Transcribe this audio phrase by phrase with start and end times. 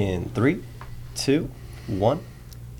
[0.00, 0.62] In three,
[1.14, 1.50] two,
[1.86, 2.20] one.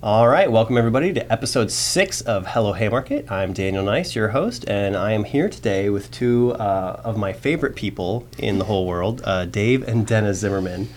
[0.02, 3.30] All right, welcome everybody to episode six of Hello Haymarket.
[3.30, 7.34] I'm Daniel Nyce, your host, and I am here today with two uh, of my
[7.34, 10.88] favorite people in the whole world, uh, Dave and Denna Zimmerman.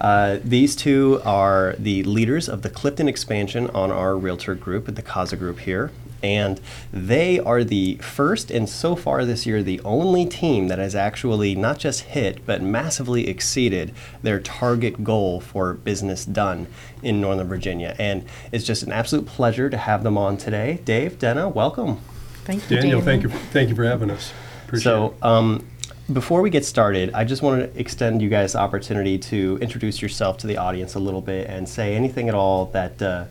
[0.00, 4.96] Uh, these two are the leaders of the Clifton expansion on our realtor group at
[4.96, 5.90] the Kaza Group here.
[6.22, 6.60] And
[6.92, 11.54] they are the first and so far this year the only team that has actually
[11.54, 16.66] not just hit but massively exceeded their target goal for business done
[17.02, 17.94] in Northern Virginia.
[17.98, 20.80] And it's just an absolute pleasure to have them on today.
[20.84, 21.98] Dave, Denna, welcome.
[22.44, 24.32] Thank you, Daniel, thank you, thank you for having us.
[24.66, 25.24] Appreciate So, it.
[25.24, 25.66] um,
[26.10, 30.00] before we get started, I just want to extend you guys the opportunity to introduce
[30.00, 33.24] yourself to the audience a little bit and say anything at all that uh,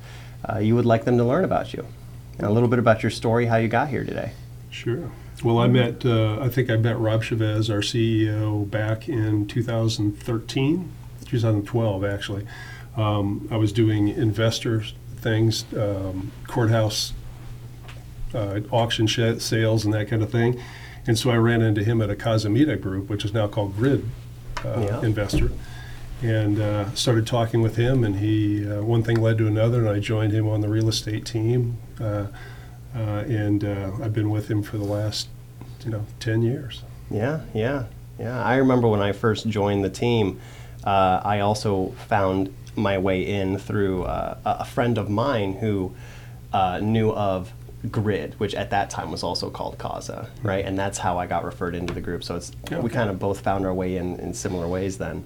[0.48, 1.86] uh, you would like them to learn about you.
[2.38, 4.32] And a little bit about your story, how you got here today.
[4.70, 5.10] Sure.
[5.44, 10.92] Well, I met, uh, I think I met Rob Chavez, our CEO, back in 2013,
[11.26, 12.48] 2012, actually.
[12.96, 14.84] Um, I was doing investor
[15.18, 17.14] things, um, courthouse
[18.34, 20.60] uh, auction sh- sales and that kind of thing.
[21.06, 24.06] And so I ran into him at a Casamita group, which is now called Grid
[24.66, 25.02] uh, Yeah.
[25.02, 25.52] Investor,
[26.22, 28.04] and uh, started talking with him.
[28.04, 30.90] And he, uh, one thing led to another, and I joined him on the real
[30.90, 31.78] estate team.
[32.00, 32.28] Uh,
[32.96, 35.28] uh, and uh, I've been with him for the last,
[35.84, 36.84] you know, 10 years.
[37.12, 37.86] Yeah, yeah,
[38.20, 38.44] yeah.
[38.44, 40.40] I remember when I first joined the team,
[40.84, 45.94] uh, I also found my way in through uh, a a friend of mine who
[46.54, 47.52] uh, knew of
[47.92, 50.66] Grid, which at that time was also called Kaza, right?
[50.66, 52.24] And that's how I got referred into the group.
[52.24, 55.24] So it's we kind of both found our way in in similar ways then.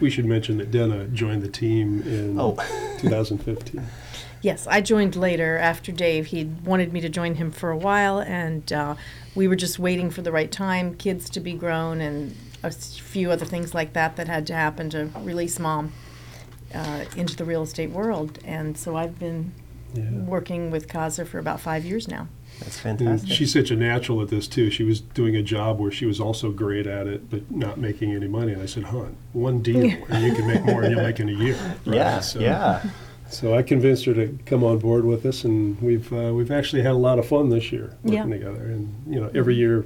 [0.00, 2.56] We should mention that Denna joined the team in Oh.
[3.00, 3.82] 2015.
[4.40, 6.26] Yes, I joined later after Dave.
[6.26, 8.94] He wanted me to join him for a while, and uh,
[9.34, 13.30] we were just waiting for the right time, kids to be grown, and a few
[13.30, 15.92] other things like that that had to happen to release mom
[16.74, 18.38] uh, into the real estate world.
[18.44, 19.52] And so I've been
[19.94, 20.10] Yeah.
[20.10, 22.28] working with Kaza for about five years now.
[22.60, 23.30] That's And fantastic.
[23.30, 24.68] she's such a natural at this too.
[24.70, 28.12] She was doing a job where she was also great at it, but not making
[28.14, 28.52] any money.
[28.52, 29.78] And I said, "Hun, one deal,
[30.10, 31.54] and you can make more than you'll make in a year."
[31.86, 31.94] right?
[31.96, 32.82] yeah, So, yeah.
[33.30, 36.82] So I convinced her to come on board with us, and we've uh, we've actually
[36.82, 38.24] had a lot of fun this year working Yeah.
[38.24, 39.84] together, and you know every year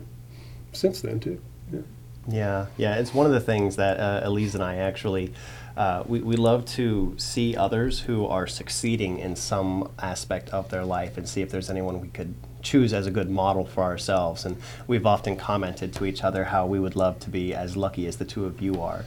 [0.73, 1.41] since then too.
[1.73, 1.81] Yeah.
[2.29, 5.33] Yeah, yeah, it's one of the things that uh, Elise and I actually
[5.77, 10.85] uh, we, we love to see others who are succeeding in some aspect of their
[10.85, 14.45] life and see if there's anyone we could choose as a good model for ourselves.
[14.45, 18.07] And we've often commented to each other how we would love to be as lucky
[18.07, 19.05] as the two of you are.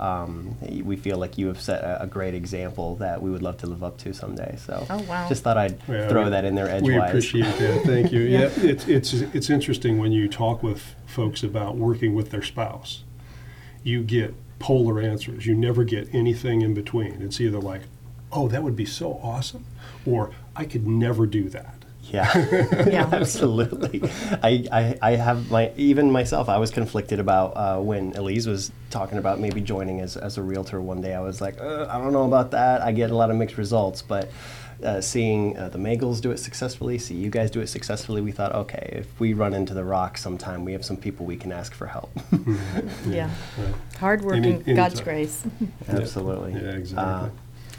[0.00, 3.56] Um, we feel like you have set a, a great example that we would love
[3.58, 4.56] to live up to someday.
[4.56, 5.28] So, Oh, wow.
[5.28, 6.86] just thought I'd Yeah, throw we- that in there edgewise.
[6.86, 7.82] We appreciate that.
[7.86, 8.20] Thank you.
[8.20, 8.40] Yeah.
[8.42, 13.02] yeah, it's it's it's interesting when you talk with folks about working with their spouse.
[13.82, 15.46] You get polar answers.
[15.46, 17.20] You never get anything in between.
[17.22, 17.82] It's either like,
[18.30, 19.64] "Oh, that would be so awesome,"
[20.06, 21.77] or "I could never do that."
[22.10, 22.30] Yeah,
[22.88, 23.08] Yeah.
[23.12, 24.00] absolutely.
[24.42, 26.48] I, I, I have my even myself.
[26.48, 30.42] I was conflicted about uh, when Elise was talking about maybe joining as, as a
[30.42, 31.14] realtor one day.
[31.14, 32.80] I was like, uh, I don't know about that.
[32.82, 34.30] I get a lot of mixed results, but
[34.82, 38.30] uh, seeing uh, the Magels do it successfully, see you guys do it successfully, we
[38.30, 41.50] thought, okay, if we run into the rock sometime, we have some people we can
[41.52, 42.10] ask for help.
[43.06, 43.28] Yeah.
[43.58, 43.74] Right.
[43.98, 45.04] Hardworking, Any- God's anytime.
[45.04, 45.42] grace.
[45.88, 46.52] Absolutely.
[46.52, 46.98] Yeah, exactly.
[46.98, 47.28] Uh,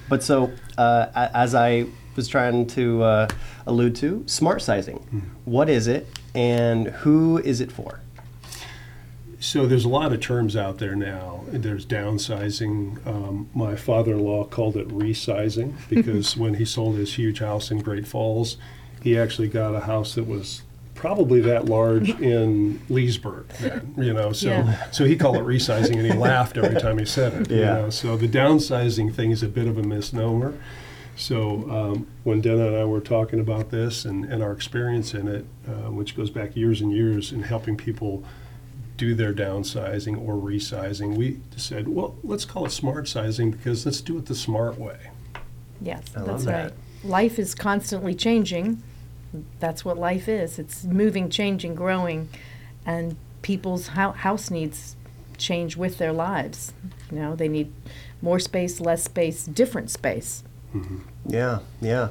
[0.09, 1.85] but so, uh, as I
[2.16, 3.28] was trying to uh,
[3.66, 4.97] allude to, smart sizing.
[5.46, 8.02] What is it, and who is it for?
[9.42, 11.46] So there's a lot of terms out there now.
[11.47, 13.06] There's downsizing.
[13.08, 18.06] Um, my father-in-law called it resizing because when he sold his huge house in Great
[18.06, 18.58] Falls,
[19.02, 23.47] he actually got a house that was probably that large in Leesburg.
[23.62, 24.91] Then, you know, so Yeah.
[24.91, 27.50] so he called it resizing, and he laughed every time he said it.
[27.50, 27.74] you Yeah.
[27.76, 27.90] know.
[27.91, 30.53] So the downsizing thing is a bit of a misnomer.
[31.19, 35.28] So um, when Denna and I were talking about this and, and our experience in
[35.28, 38.24] it, uh, which goes back years and years in helping people
[38.96, 44.00] do their downsizing or resizing, we said, well, let's call it smart sizing because let's
[44.00, 45.11] do it the smart way.
[45.82, 46.64] Yes, I love that's that.
[46.64, 46.73] right.
[47.03, 48.82] Life is constantly changing.
[49.59, 50.58] That's what life is.
[50.58, 52.29] It's moving, changing, growing,
[52.85, 54.96] and people's hou- house needs
[55.38, 56.73] change with their lives.
[57.11, 57.73] You know, they need
[58.22, 60.43] more space, less space, different space.
[61.25, 62.09] Yeah, yeah.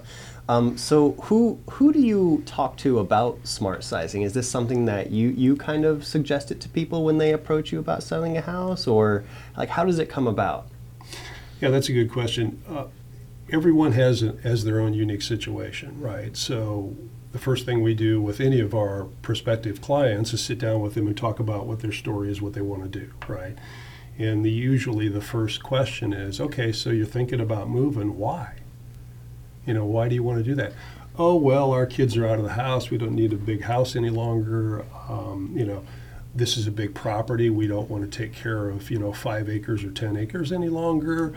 [0.48, 4.22] Um, so who who do you talk to about smart sizing?
[4.22, 7.70] Is this something that you you kind of suggest it to people when they approach
[7.70, 9.24] you about selling a house, or
[9.56, 10.66] like how does it come about?
[11.60, 12.62] Yeah, that's a good question.
[12.68, 12.86] Uh,
[13.52, 16.36] everyone has a, has their own unique situation, right?
[16.36, 16.96] So
[17.32, 20.94] the first thing we do with any of our prospective clients is sit down with
[20.94, 23.56] them and talk about what their story is, what they want to do, right?
[24.18, 28.54] And the, usually the first question is, okay, so you're thinking about moving, why?
[29.64, 30.72] You know, why do you want to do that?
[31.16, 32.90] Oh, well, our kids are out of the house.
[32.90, 34.84] We don't need a big house any longer.
[35.08, 35.84] Um, you know,
[36.34, 37.48] this is a big property.
[37.50, 40.68] We don't want to take care of, you know, five acres or 10 acres any
[40.68, 41.34] longer.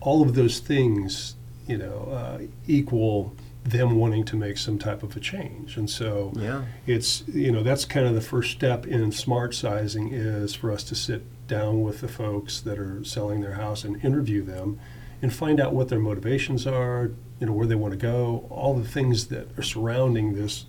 [0.00, 1.34] All of those things,
[1.66, 3.34] you know, uh, equal
[3.64, 5.76] them wanting to make some type of a change.
[5.76, 6.62] And so Yeah.
[6.86, 10.84] it's, you know, that's kind of the first step in smart sizing is for us
[10.84, 14.78] to sit down with the folks that are selling their house and interview them
[15.22, 17.10] and find out what their motivations are,
[17.40, 20.66] you know, where they want to go, all the things that are surrounding this,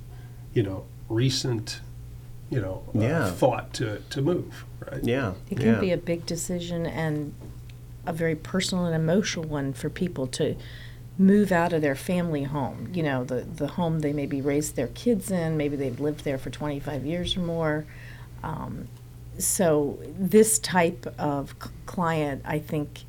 [0.53, 1.81] you know, recent,
[2.49, 3.31] you know, uh, Yeah.
[3.31, 5.03] thought to, to move, right?
[5.03, 5.33] Yeah.
[5.49, 5.79] It can yeah.
[5.79, 7.33] be a big decision and
[8.05, 10.55] a very personal and emotional one for people to
[11.17, 12.89] move out of their family home.
[12.93, 16.37] You know, the, the home they maybe raised their kids in, maybe they've lived there
[16.37, 17.85] for 25 years or more.
[18.43, 18.87] Um,
[19.37, 21.55] so, this type of
[21.85, 23.03] client, I think,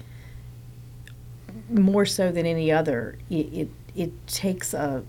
[1.70, 5.04] more so than any other, it, it, it takes a,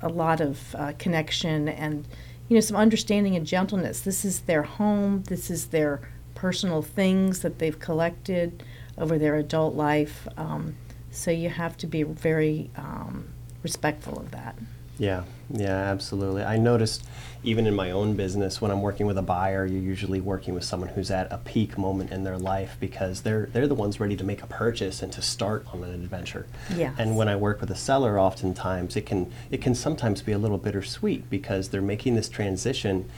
[0.00, 2.06] a lot of uh, connection and
[2.48, 4.00] you know some understanding and gentleness.
[4.00, 5.22] This is their home.
[5.24, 6.00] This is their
[6.34, 8.62] personal things that they've collected
[8.98, 10.28] over their adult life.
[10.36, 10.76] Um,
[11.10, 13.28] so you have to be very um,
[13.62, 14.56] respectful of that
[14.98, 16.44] Yeah, yeah, absolutely.
[16.44, 17.04] I noticed
[17.42, 20.64] even in my own business when I'm working with a buyer, you're usually working with
[20.64, 24.16] someone who's at a peak moment in their life because they're they're the ones ready
[24.16, 26.46] to make a purchase and to start on an adventure.
[26.74, 26.94] Yes.
[26.98, 30.38] And when I work with a seller, oftentimes it can it can sometimes be a
[30.38, 33.08] little bittersweet because they're making this transition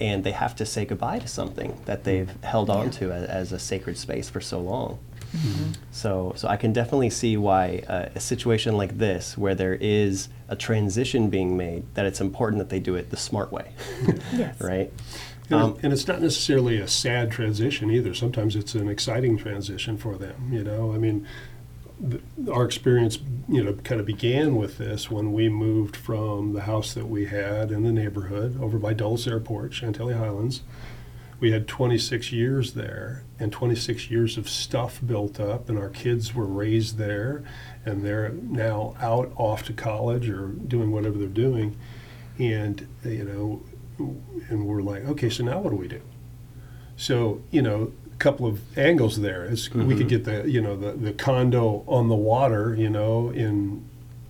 [0.00, 2.44] and they have to say goodbye to something that they've mm.
[2.44, 4.98] held on to as, as a sacred space for so long.
[5.90, 10.28] So, so I can definitely see why uh, a situation like this, where there is
[10.48, 13.72] a transition being made, that it's important that they do it the smart way,
[14.32, 14.92] yes right?
[15.48, 18.14] And, Um, and it's not necessarily a sad transition either.
[18.14, 20.50] Sometimes it's an exciting transition for them.
[20.52, 21.26] You know, I mean,
[22.10, 22.22] th-
[22.52, 23.18] our experience,
[23.48, 27.26] you know, kind of began with this when we moved from the house that we
[27.26, 30.62] had in the neighborhood over by Dulles Airport, Chantilly Highlands.
[31.38, 36.34] We had 26 years there and 26 years of stuff built up, and our kids
[36.34, 37.44] were raised there,
[37.84, 41.76] and they're now out off to college or doing whatever they're doing.
[42.38, 43.62] And, you know,
[44.48, 46.00] and we're like, okay, so now what do we do?
[46.96, 50.08] So, you know, a couple of angles there is we could mm-hmm.
[50.08, 53.86] get the, you know, the, the condo on the water, you know, in,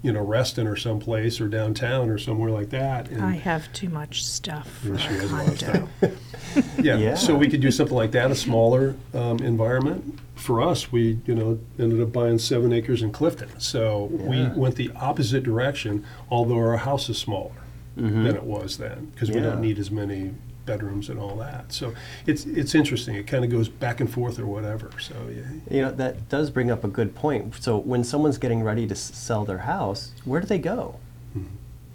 [0.07, 3.11] you know, Reston or someplace or downtown or somewhere like that.
[3.11, 5.89] And, I have too much stuff for Yeah, she a has a lot of condo.
[6.81, 6.97] yeah.
[6.97, 7.15] Yeah.
[7.17, 10.21] So we could do something like that, a smaller um, environment.
[10.37, 13.59] For us, we, you know, ended up buying seven acres in Clifton.
[13.59, 17.51] So we went the opposite direction, although our house is smaller
[17.97, 19.45] than it was then because we Mm-hmm.
[19.45, 20.35] Don't need as many
[20.67, 21.73] bedrooms and all that.
[21.73, 21.95] So
[22.27, 23.15] it's it's interesting.
[23.15, 24.91] It kind of goes back and forth or whatever.
[25.01, 25.43] So yeah.
[25.71, 27.55] You know, that does bring up a good point.
[27.61, 30.97] So when someone's getting ready to s- sell their house, where do they go?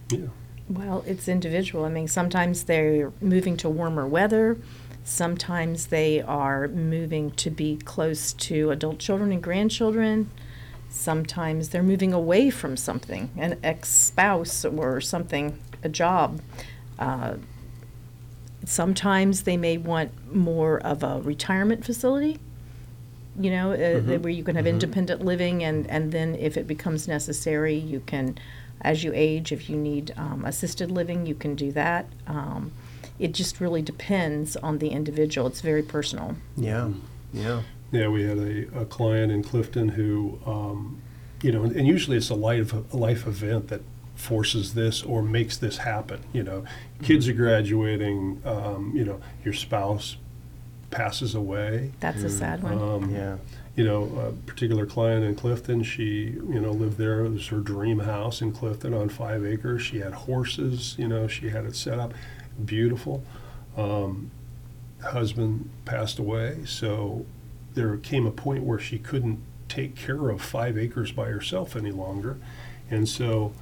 [0.09, 0.27] Yeah.
[0.69, 1.83] Well, it's individual.
[1.85, 4.57] I mean, sometimes they're moving to warmer weather.
[5.03, 10.29] Sometimes they are moving to be close to adult children and grandchildren.
[10.89, 16.41] Sometimes they're moving away from something, an ex spouse or something, a job.
[16.99, 17.35] Uh,
[18.65, 22.39] sometimes they may want more of a retirement facility,
[23.39, 27.07] you know, uh, where you can have independent living, and, and then if it becomes
[27.07, 28.37] necessary, you can,
[28.81, 32.07] as you age, if you need um, assisted living, you can do that.
[32.27, 32.71] Um,
[33.19, 35.47] it just really depends on the individual.
[35.47, 36.35] It's very personal.
[36.57, 36.89] Yeah,
[37.33, 41.01] yeah, Yeah, we had a, a client in Clifton who, um,
[41.41, 43.81] you know, and, and usually it's a life a life event that
[44.21, 46.21] forces this or makes this happen.
[46.31, 46.63] You know,
[47.01, 48.41] kids are graduating.
[48.45, 50.17] Um, you know, your spouse
[50.91, 51.91] passes away.
[51.99, 52.77] That's a sad one.
[52.77, 53.37] Um, yeah.
[53.75, 57.25] You know, a particular client in Clifton, she, you know, lived there.
[57.25, 59.81] It was her dream house in Clifton on five acres.
[59.81, 62.13] She had horses, you know, she had it set up
[62.63, 63.23] beautiful.
[63.77, 64.29] Um,
[65.01, 67.25] husband passed away, so
[67.73, 71.91] there came a point where she couldn't take care of five acres by herself any
[71.91, 72.37] longer.
[72.89, 73.53] And so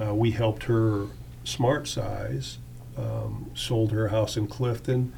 [0.00, 1.06] uh, we helped her
[1.44, 2.58] smart size,
[2.96, 5.12] um, sold her house in Clifton.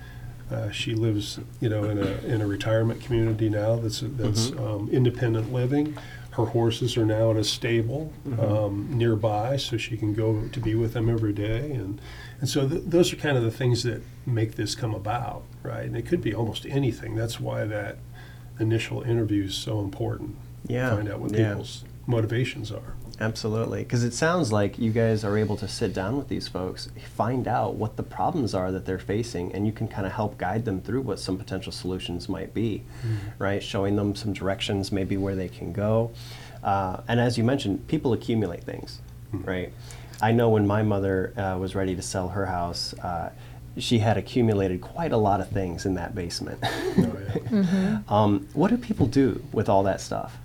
[0.50, 4.88] Uh, she lives, you know, in a in a retirement community now that's that's um,
[4.92, 5.96] independent living.
[6.30, 10.74] Her horses are now in a stable um, nearby, so she can go to be
[10.74, 12.00] with them every day, and
[12.40, 15.84] and so th- those are kind of the things that make this come about, right?
[15.84, 17.16] And it could be almost anything.
[17.16, 17.96] That's why that
[18.60, 20.36] initial interview is so important.
[20.66, 21.48] Yeah, Find out what yeah.
[21.50, 22.94] people's motivations are.
[23.18, 26.90] Absolutely, because it sounds like you guys are able to sit down with these folks,
[27.14, 30.36] find out what the problems are that they're facing, and you can kind of help
[30.36, 32.82] guide them through what some potential solutions might be,
[33.38, 33.62] right?
[33.62, 36.10] Showing them some directions, maybe where they can go.
[36.62, 39.00] Uh, and as you mentioned, people accumulate things,
[39.32, 39.72] right?
[40.20, 43.30] I know when my mother uh, was ready to sell her house, uh,
[43.78, 46.58] she had accumulated quite a lot of things in that basement.
[46.62, 47.18] Oh,
[47.50, 47.98] yeah.
[48.08, 50.36] um, what do people do with all that stuff?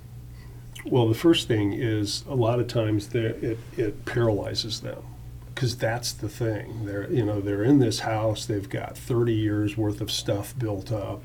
[0.85, 5.03] Well, the first thing is a lot of times it, it paralyzes them
[5.53, 6.85] because that's the thing.
[6.85, 8.45] They're you know they're in this house.
[8.45, 11.21] They've got 30 years worth of stuff built up.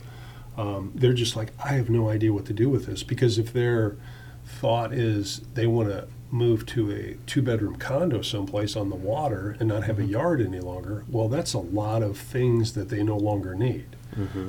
[0.56, 3.52] Um, they're just like I have no idea what to do with this because if
[3.52, 3.96] their
[4.44, 9.56] thought is they want to move to a two bedroom condo someplace on the water
[9.60, 13.02] and not have a yard any longer, well, that's a lot of things that they
[13.02, 13.86] no longer need.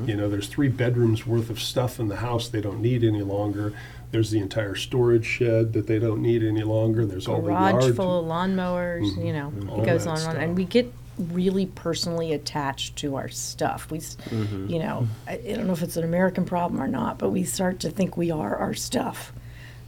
[0.07, 3.21] You know, there's three bedrooms worth of stuff in the house they don't need any
[3.21, 3.73] longer.
[4.11, 7.05] There's the entire storage shed that they don't need any longer.
[7.05, 7.95] There's all the garage yard.
[7.95, 9.25] full of lawnmowers, mm-hmm.
[9.25, 10.37] you know, All it goes that on and on.
[10.37, 13.91] And we get really personally attached to our stuff.
[13.91, 14.67] We, s mm-hmm.
[14.67, 17.43] you know, I, I don't know if it's an American problem or not, but we
[17.43, 19.33] start to think we are our stuff.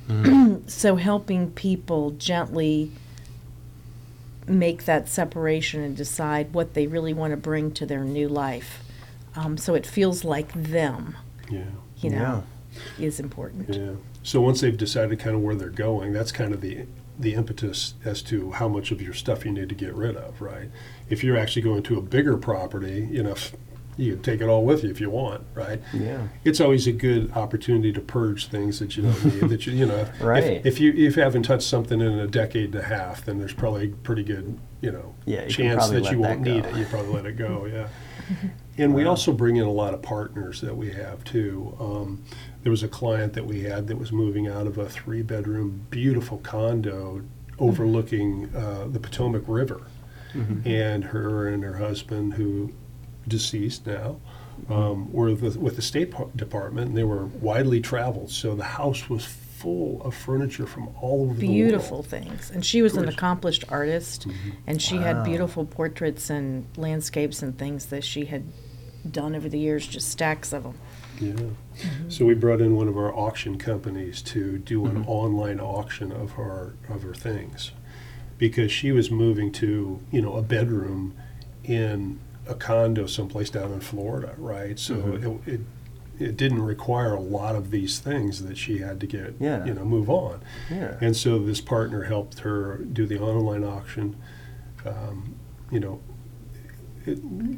[0.09, 0.67] Mm-hmm.
[0.67, 2.91] so helping people gently
[4.47, 8.83] make that separation and decide what they really want to bring to their new life.
[9.35, 11.15] Um, so it feels like them,
[11.49, 11.65] yeah.
[11.97, 12.43] you know,
[12.97, 13.75] is important.
[13.75, 13.91] Yeah.
[14.23, 16.85] So once they've decided kind of where they're going, that's kind of the
[17.17, 20.39] the impetus as to how much of your stuff you need to get rid of,
[20.41, 20.69] right?
[21.09, 23.35] If you're actually going to a bigger property, you know,
[23.97, 25.81] you can take it all with you if you want, right?
[25.91, 26.29] Yeah.
[26.45, 29.49] It's always a good opportunity to purge things that you don't need.
[29.49, 30.61] that you, you know, if- Right.
[30.65, 33.51] If, you if you haven't touched something in a decade and a half, then there's
[33.53, 36.73] probably a pretty good, you know, Yeah, you chance that you won't that need it.
[36.77, 37.89] You probably let it go, yeah.
[38.79, 41.75] And we also bring in a lot of partners that we have too.
[41.79, 42.24] Um,
[42.63, 45.86] there was a client that we had that was moving out of a three bedroom,
[45.89, 47.21] beautiful condo
[47.59, 49.81] overlooking uh, the Potomac River.
[50.63, 52.71] And her and her husband, who
[53.27, 54.19] deceased now,
[54.69, 56.89] um, were the, with the State Department.
[56.89, 58.29] And they were widely traveled.
[58.29, 62.51] So the house was full of furniture from all over the beautiful things.
[62.51, 64.50] And she was an accomplished artist, Mm-hmm.
[64.67, 65.01] and she Wow.
[65.03, 68.43] had beautiful portraits and landscapes and things that she had
[69.12, 70.75] done over the years, just stacks of them.
[71.20, 71.34] Yeah.
[71.34, 72.10] Mm-hmm.
[72.10, 75.10] So we brought in one of our auction companies to do an Mm-hmm.
[75.10, 77.72] online auction of her of her things,
[78.38, 81.13] because she was moving to you know a bedroom
[81.63, 84.80] in a condo someplace down in Florida, right?
[84.80, 85.48] So Mhm.
[85.48, 85.62] it, it
[86.20, 89.63] it didn't require a lot of these things that she had to get Yeah.
[89.66, 90.42] you know move on.
[90.70, 90.98] Yeah.
[91.01, 94.16] And so this partner helped her do the online auction.
[94.86, 95.36] Um,
[95.72, 96.01] you know, it,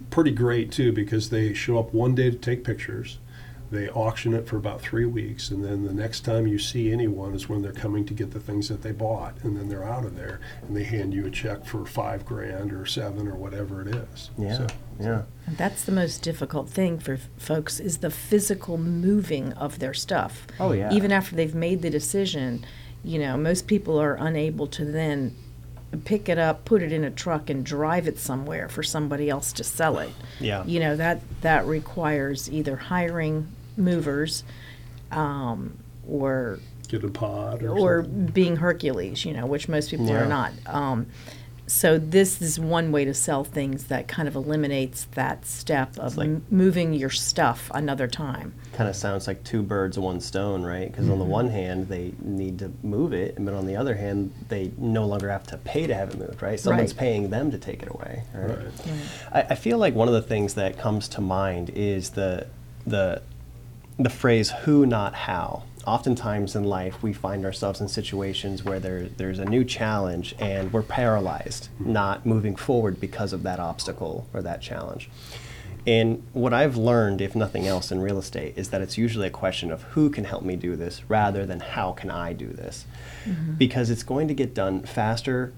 [0.10, 3.20] pretty great too because they show up one day to take pictures.
[3.72, 7.34] They auction it for about three weeks, and then the next time you see anyone
[7.34, 10.04] is when they're coming to get the things that they bought, and then they're out
[10.04, 13.82] of there, and they hand you a check for five grand or seven or whatever
[13.82, 14.30] it is.
[14.38, 14.58] Yeah.
[14.58, 14.68] So,
[15.00, 15.22] Yeah.
[15.48, 19.94] And that's the most difficult thing for f- folks is the physical moving of their
[19.94, 20.46] stuff.
[20.60, 20.92] Oh, yeah.
[20.92, 22.66] Even after they've made the decision,
[23.06, 25.34] you know, most people are unable to then
[25.98, 29.52] pick it up, put it in a truck, and drive it somewhere for somebody else
[29.54, 30.10] to sell it.
[30.40, 30.64] Yeah.
[30.66, 34.44] You know that that requires either hiring movers,
[35.12, 38.26] um, or get a pod or, or something.
[38.28, 40.24] being Hercules, you know, which most people Yeah.
[40.24, 40.52] are not.
[40.66, 41.08] Um,
[41.72, 46.18] so this is one way to sell things that kind of eliminates that step of
[46.18, 48.54] like- m- moving your stuff another time.
[48.74, 50.92] Kind of sounds like two birds, one stone, right?
[50.92, 51.32] Because on the mm-hmm.
[51.32, 55.30] one hand, they need to move it, but on the other hand, they no longer
[55.30, 56.60] have to pay to have it moved, right?
[56.60, 57.00] Someone's Right.
[57.00, 58.58] paying them to take it away, right?
[58.58, 58.68] Right.
[59.32, 62.48] I, I feel like one of the things that comes to mind is the
[62.86, 63.22] the
[63.98, 69.04] the phrase "who, not how." Oftentimes in life, we find ourselves in situations where there,
[69.04, 74.42] there's a new challenge and we're paralyzed, not moving forward because of that obstacle or
[74.42, 75.10] that challenge.
[75.88, 79.32] And what I've learned, if nothing else, in real estate is that it's usually a
[79.32, 82.86] question of who can help me do this rather than how can I do this.
[83.26, 83.56] Mm-hmm.
[83.56, 85.54] Because it's going to get done faster,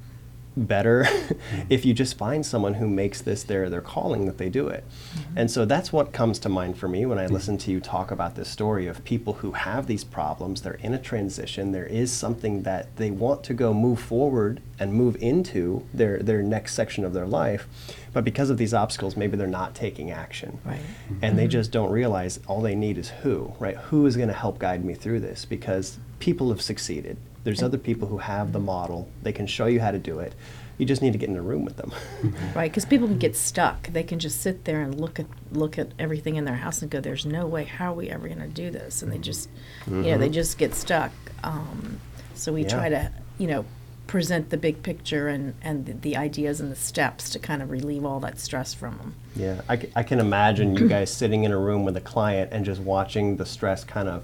[0.55, 1.61] better, mm-hmm.
[1.69, 4.83] if you just find someone who makes this their, their calling that they do it.
[5.15, 5.37] Mm-hmm.
[5.37, 7.33] And so that's what comes to mind for me when I mm-hmm.
[7.33, 10.61] listen to you talk about this story of people who have these problems.
[10.61, 11.71] They're in a transition.
[11.71, 16.41] There is something that they want to go move forward and move into their, their
[16.41, 17.67] next section of their life.
[18.11, 20.59] But because of these obstacles, maybe they're not taking action.
[20.63, 20.79] Right.
[21.21, 23.75] And they just don't realize all they need is who, right?
[23.75, 25.45] Who is going to help guide me through this?
[25.45, 27.17] Because people have succeeded.
[27.43, 29.09] There's other people who have the model.
[29.21, 30.33] They can show you how to do it.
[30.77, 31.91] You just need to get in a room with them.
[32.55, 33.87] Right, because people can get stuck.
[33.87, 36.89] They can just sit there and look at look at everything in their house and
[36.89, 37.63] go, "There's no way.
[37.65, 39.49] How are we ever going to do this?" And they just,
[39.87, 41.11] you know, they just get stuck.
[41.43, 41.99] Um,
[42.35, 42.67] So we Yeah.
[42.69, 43.65] try to, you know,
[44.07, 47.69] present the big picture and, and the, the ideas and the steps to kind of
[47.71, 49.15] relieve all that stress from them.
[49.35, 52.49] Yeah, I, c- I can imagine you guys sitting in a room with a client
[52.51, 54.23] and just watching the stress kind of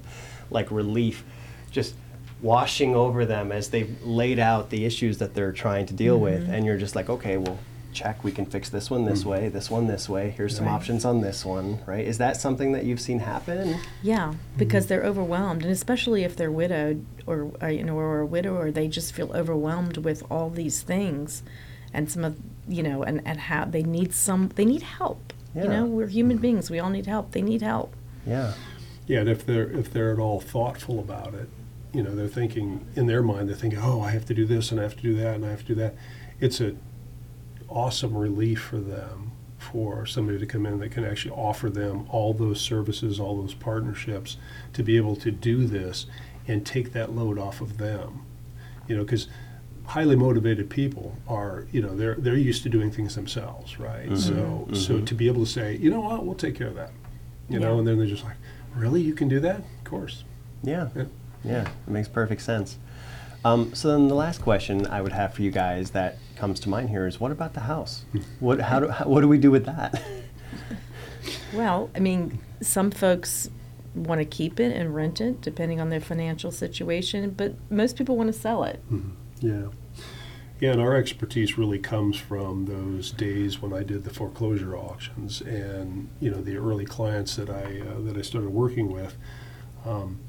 [0.51, 1.23] like relief
[1.71, 1.93] just
[2.41, 6.43] washing over them as they've laid out the issues that they're trying to deal with.
[6.43, 6.53] Mm-hmm.
[6.53, 7.59] And you're just like, okay, well,
[7.91, 9.31] check, we can fix this one this mm.
[9.31, 10.29] way, this one this way.
[10.29, 10.73] Here's some Right.
[10.73, 12.05] options on this one, right?
[12.05, 13.77] Is that something that you've seen happen?
[14.01, 14.37] Yeah, mm-hmm.
[14.57, 18.71] because they're overwhelmed, and especially if they're widowed or, or you know or a widower,
[18.71, 21.43] they just feel overwhelmed with all these things,
[21.93, 25.33] and some of you know and and how they need some they need help.
[25.55, 25.63] Yeah.
[25.63, 26.41] You know, we're human mm-hmm.
[26.43, 26.69] beings.
[26.69, 27.31] We all need help.
[27.31, 27.95] They need help.
[28.25, 28.53] Yeah.
[29.07, 31.49] Yeah, and if they're if they're at all thoughtful about it,
[31.93, 34.71] you know, they're thinking in their mind, they're thinking, oh, I have to do this
[34.71, 35.95] and I have to do that and I have to do that.
[36.39, 36.79] It's an
[37.67, 42.33] awesome relief for them for somebody to come in that can actually offer them all
[42.33, 44.37] those services, all those partnerships
[44.73, 46.05] to be able to do this
[46.47, 48.25] and take that load off of them.
[48.87, 49.27] You know, because
[49.85, 54.05] highly motivated people are, you know, they're they're used to doing things themselves, right?
[54.05, 54.75] Mm-hmm, so mm-hmm.
[54.75, 56.91] so to be able to say, you know what, we'll take care of that.
[57.49, 58.37] You know, and then they're just like,
[58.75, 59.57] really, you can do that?
[59.57, 60.23] Of course.
[60.61, 60.89] Yeah.
[60.95, 61.05] Yeah.
[61.43, 62.77] Yeah, it makes perfect sense.
[63.45, 66.69] Um, so then the last question I would have for you guys that comes to
[66.69, 68.03] mind here is, what about the house?
[68.39, 70.01] What how do how, what do we do with that?
[71.53, 73.49] Well, I mean, some folks
[73.95, 78.15] want to keep it and rent it, depending on their financial situation, but most people
[78.15, 78.81] want to sell it.
[79.39, 79.67] Yeah.
[80.59, 85.41] Yeah, and our expertise really comes from those days when I did the foreclosure auctions,
[85.41, 89.15] and you know the early clients that I uh, that I started working with.
[89.85, 90.19] Um,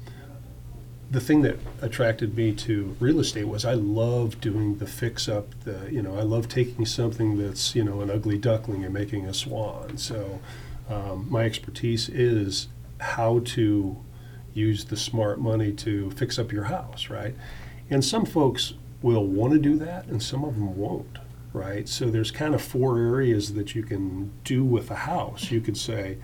[1.11, 5.47] the thing that attracted me to real estate was I love doing the fix up.
[5.65, 9.25] The you know I love taking something that's you know an ugly duckling and making
[9.25, 9.97] a swan.
[9.97, 10.39] So
[10.89, 13.97] um, my expertise is how to
[14.53, 17.35] use the smart money to fix up your house, right?
[17.89, 21.17] And some folks will want to do that, and some of them won't,
[21.51, 21.89] right?
[21.89, 25.51] So there's kind of four areas that you can do with a house.
[25.51, 26.17] You could say,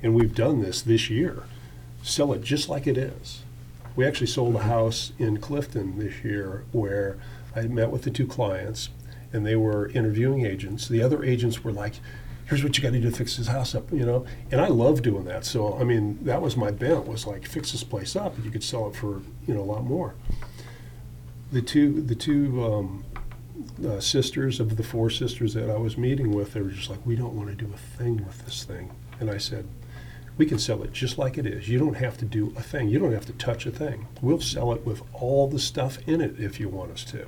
[0.00, 1.42] and we've done this this year,
[2.02, 3.42] sell it just like it is.
[3.98, 7.18] We actually sold a house in Clifton this year where
[7.56, 8.90] I met with the two clients,
[9.32, 10.86] and they were interviewing agents.
[10.86, 11.94] The other agents were like,
[12.44, 14.24] here's what you got to do to fix this house up, you know.
[14.52, 15.44] And I love doing that.
[15.44, 18.52] So I mean, that was my bent was like fix this place up, and you
[18.52, 20.14] could sell it for you know a lot more.
[21.50, 23.04] The two the two um,
[23.84, 27.04] uh, sisters of the four sisters that I was meeting with, they were just like,
[27.04, 28.92] we don't want to do a thing with this thing.
[29.18, 29.66] And I said,
[30.38, 31.68] we can sell it just like it is.
[31.68, 32.88] You don't have to do a thing.
[32.88, 34.06] You don't have to touch a thing.
[34.22, 37.26] We'll sell it with all the stuff in it if you want us to.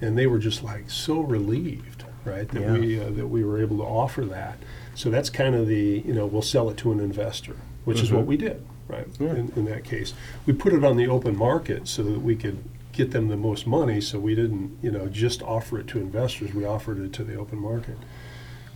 [0.00, 2.72] And they were just like so relieved, right, that Yeah.
[2.72, 4.58] we uh, that we were able to offer that.
[4.94, 8.10] So that's kind of the you know we'll sell it to an investor, which is
[8.10, 9.06] what we did, right?
[9.20, 9.34] Yeah.
[9.34, 10.14] In, in that case,
[10.46, 13.66] we put it on the open market so that we could get them the most
[13.66, 14.00] money.
[14.00, 16.54] So we didn't you know just offer it to investors.
[16.54, 17.98] We offered it to the open market.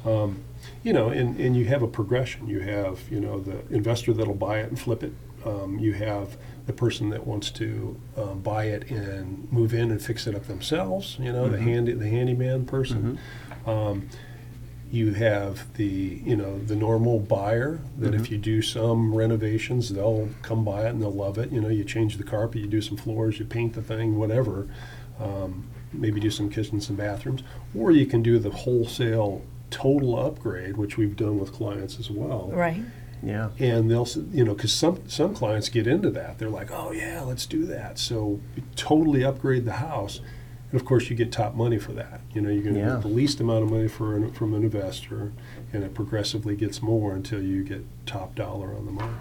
[0.04, 0.44] Um,
[0.82, 2.48] you know, and, and you have a progression.
[2.48, 5.12] You have, you know, the investor that'll buy it and flip it.
[5.44, 10.02] Um, you have the person that wants to um, buy it and move in and
[10.02, 11.16] fix it up themselves.
[11.18, 13.18] You know, the handy the handyman person.
[13.66, 14.08] Um,
[14.90, 20.28] you have the you know the normal buyer that if you do some renovations, they'll
[20.42, 21.52] come by it and they'll love it.
[21.52, 24.68] You know, you change the carpet, you do some floors, you paint the thing, whatever.
[25.20, 27.42] Um, maybe do some kitchens and bathrooms,
[27.76, 32.50] or you can do the wholesale total upgrade, which we've done with clients as well.
[32.52, 32.82] Right.
[33.22, 33.50] yeah.
[33.58, 36.38] And they'll, you know, because some some clients get into that.
[36.38, 37.98] They're like, oh yeah, let's do that.
[37.98, 38.40] So
[38.76, 40.20] totally upgrade the house,
[40.70, 42.20] and of course you get top money for that.
[42.34, 42.94] You know, you're going to Yeah.
[42.94, 45.32] get the least amount of money for an, from an investor,
[45.72, 49.14] and it progressively gets more until you get top dollar on the money.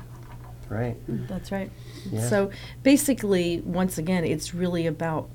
[0.69, 0.97] Right.
[1.29, 1.71] That's right.
[2.11, 2.27] Yeah.
[2.27, 2.51] So
[2.83, 5.29] basically, once again, it's really about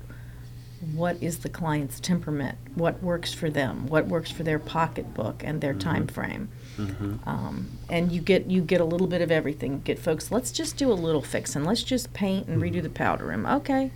[0.93, 5.61] what is the client's temperament, what works for them, what works for their pocketbook and
[5.61, 5.89] their mm-hmm.
[5.89, 6.49] time frame.
[6.77, 7.29] Mm-hmm.
[7.29, 9.81] Um, and you get you get a little bit of everything.
[9.81, 11.63] Get folks, let's just do a little fixing.
[11.63, 12.83] Let's just paint and redo mm-hmm.
[12.83, 13.45] the powder room.
[13.45, 13.91] Okay.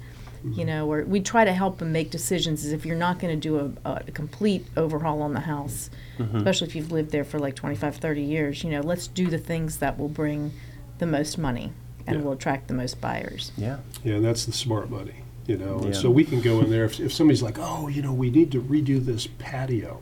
[0.45, 3.37] You know, or we try to help them make decisions as if you're not going
[3.37, 5.89] to do a, a complete overhaul on the house,
[6.35, 8.63] especially if you've lived there for like 25, 30 years.
[8.63, 10.53] You know, let's do the things that will bring
[10.99, 11.73] the most money
[12.05, 12.23] and Yeah.
[12.23, 13.51] will attract the most buyers.
[13.57, 13.77] Yeah.
[14.03, 15.15] Yeah, and that's the smart money,
[15.47, 15.79] you know.
[15.79, 15.99] And Yeah.
[16.01, 18.51] so we can go in there if, if somebody's like, oh, you know, we need
[18.51, 20.01] to redo this patio.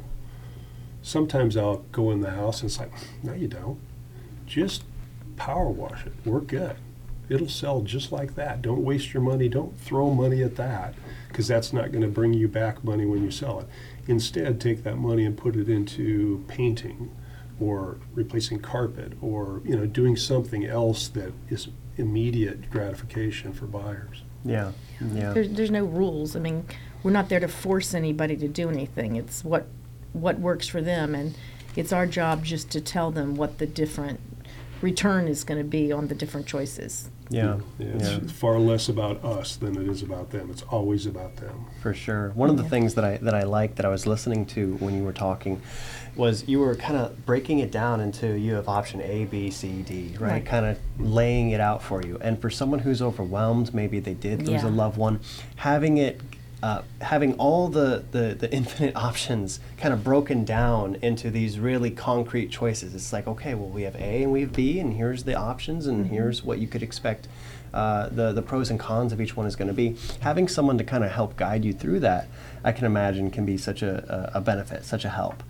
[1.01, 2.91] Sometimes I'll go in the house and it's like,
[3.23, 3.77] no, you don't.
[4.47, 4.83] Just
[5.37, 6.13] power wash it.
[6.25, 6.75] We're good.
[7.29, 8.61] It'll sell just like that.
[8.61, 9.49] Don't waste your money.
[9.49, 10.93] Don't throw money at that
[11.27, 13.67] because that's not going to bring you back money when you sell it.
[14.07, 17.11] Instead, take that money and put it into painting
[17.59, 24.23] or replacing carpet or you know doing something else that is immediate gratification for buyers.
[24.45, 24.71] Yeah.
[25.13, 25.33] Yeah.
[25.33, 26.35] There's, there's no rules.
[26.35, 26.65] I mean,
[27.03, 29.15] we're not there to force anybody to do anything.
[29.15, 29.67] It's what
[30.13, 31.35] what works for them, and
[31.75, 34.21] it's our job just to tell them what the different
[34.81, 37.09] return is going to be on the different choices.
[37.29, 37.57] Yeah.
[37.79, 38.17] Yeah, Yeah.
[38.23, 40.49] It's far less about us than it is about them.
[40.51, 41.65] It's always about them.
[41.81, 42.31] For sure.
[42.35, 42.69] One of the Yeah.
[42.69, 45.61] things that I that I liked that I was listening to when you were talking
[46.15, 49.81] was you were kind of breaking it down into you have option A, B, C,
[49.81, 50.31] D, right?
[50.31, 50.45] Right.
[50.45, 52.17] Kind of laying it out for you.
[52.21, 55.19] And for someone who's overwhelmed, maybe they did lose a loved one,
[55.57, 56.21] having it
[56.65, 61.91] uh, having all the, the, the infinite options kind of broken down into these really
[61.91, 62.95] concrete choices.
[62.95, 65.85] It's like, okay, well, we have A and we have B, and here's the options,
[65.85, 67.27] and here's what you could expect
[67.71, 69.95] uh, the, the pros and cons of each one is going to be.
[70.21, 72.29] Having someone to kind of help guide you through that,
[72.63, 75.43] I can imagine, can be such a, a, a benefit, such a help.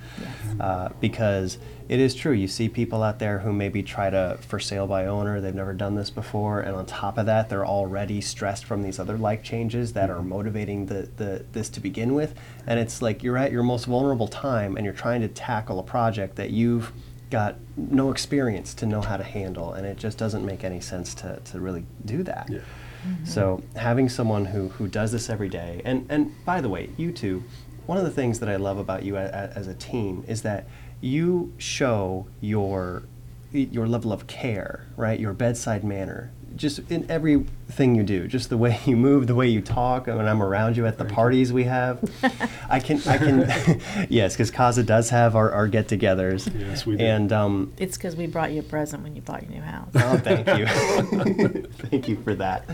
[0.59, 4.59] Uh, because it is true, you see people out there who maybe try to for
[4.59, 8.21] sale by owner, they've never done this before, and on top of that, they're already
[8.21, 12.33] stressed from these other life changes that are motivating the, the this to begin with.
[12.65, 15.83] And it's like you're at your most vulnerable time and you're trying to tackle a
[15.83, 16.91] project that you've
[17.29, 21.13] got no experience to know how to handle, and it just doesn't make any sense
[21.15, 22.47] to, to really do that.
[22.49, 22.59] Yeah.
[22.59, 23.25] Mm-hmm.
[23.25, 27.11] So having someone who, who does this every day, and, and by the way, you
[27.11, 27.43] two,
[27.85, 30.41] one of the things that I love about you a, a- as a team is
[30.41, 30.65] that
[31.01, 33.03] you show your
[33.51, 35.19] your level of care, right?
[35.19, 39.47] Your bedside manner, just in everything you do, just the way you move, the way
[39.47, 40.07] you talk.
[40.07, 42.03] When I'm around you at the parties we have,
[42.69, 46.51] I can I can yes, because Kaza does have our, our get-togethers.
[46.59, 47.03] Yes, we do.
[47.03, 49.89] And um, It's because we brought you a present when you bought your new house.
[49.95, 51.63] Oh, thank you.
[51.89, 52.65] thank you for that.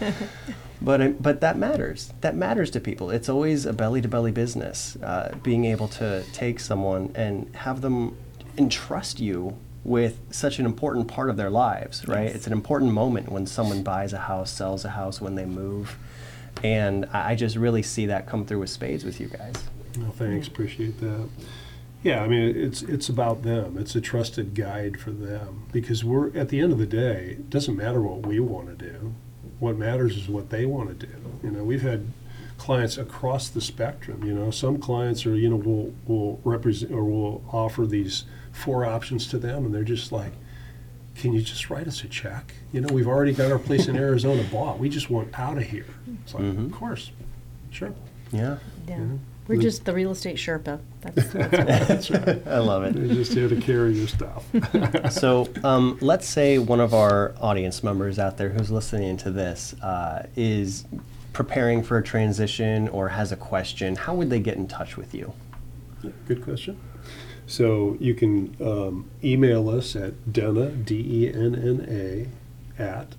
[0.81, 2.11] But but that matters.
[2.21, 3.11] That matters to people.
[3.11, 4.95] It's always a belly to belly business.
[4.97, 8.17] Uh, being able to take someone and have them
[8.57, 12.25] entrust you with such an important part of their lives, right?
[12.25, 12.35] Yes.
[12.35, 15.97] It's an important moment when someone buys a house, sells a house, when they move,
[16.63, 19.55] and I I just really see that come through with spades with you guys.
[19.97, 21.29] Well, thanks, appreciate that.
[22.03, 23.77] Yeah, I mean, it's it's about them.
[23.77, 27.35] It's a trusted guide for them because we're at the end of the day.
[27.39, 29.13] It doesn't matter what we want to do.
[29.61, 31.13] What matters is what they want to do.
[31.43, 32.07] You know, we've had
[32.57, 34.23] clients across the spectrum.
[34.25, 38.85] You know, some clients are you know will will represent or will offer these four
[38.85, 40.31] options to them, and they're just like,
[41.15, 42.55] "Can you just write us a check?
[42.73, 44.79] You know, we've already got our place in Arizona bought.
[44.79, 45.85] We just want out of here."
[46.23, 46.65] It's like, Mhm.
[46.65, 47.11] of course,
[47.69, 47.93] sure.
[48.31, 48.97] Yeah, Yeah.
[48.97, 49.05] Yeah.
[49.47, 50.79] We're just the real estate Sherpa.
[51.01, 52.47] That's, that's what That's right.
[52.47, 52.93] I love it.
[52.93, 54.45] They're just here to carry your stuff.
[55.11, 59.73] So um, let's say one of our audience members out there who's listening to this
[59.81, 60.85] uh, is
[61.33, 63.95] preparing for a transition or has a question.
[63.95, 65.33] How would they get in touch with you?
[66.27, 66.79] Good question.
[67.47, 73.15] So you can um, email us at Denna, D E N N A, at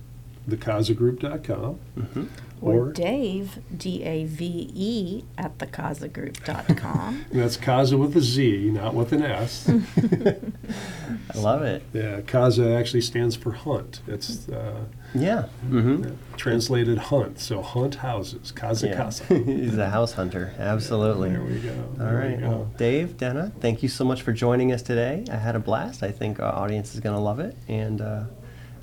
[0.49, 2.29] thekazagroup.com.
[2.63, 7.25] or Or, Dave, D A V E, at thekazagroup.com.
[7.31, 9.69] and that's Kaza with a Z, not with an S.
[11.33, 11.83] I love it.
[11.93, 14.01] yeah, Kaza actually stands for hunt.
[14.07, 15.45] It's uh, Yeah.
[15.69, 16.13] Mm-hmm.
[16.37, 17.39] translated hunt.
[17.39, 18.97] So hunt houses, Kaza Yeah.
[18.97, 19.23] Casa.
[19.45, 20.53] He's a house hunter.
[20.57, 21.29] Absolutely.
[21.31, 21.69] There we go.
[21.99, 22.39] All There we right.
[22.39, 22.47] go.
[22.49, 25.25] Well, Dave, Denna, thank you so much for joining us today.
[25.31, 26.01] I had a blast.
[26.03, 27.55] I think our audience is going to love it.
[27.67, 28.23] And uh,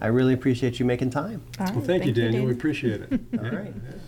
[0.00, 1.42] I really appreciate you making time.
[1.58, 2.46] All right, Well, thank, you, Daniel.
[2.46, 3.12] We appreciate it.
[3.38, 3.74] All right.
[3.74, 3.98] Yeah.